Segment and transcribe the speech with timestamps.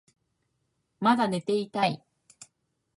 [0.99, 2.03] まだ寝ていたい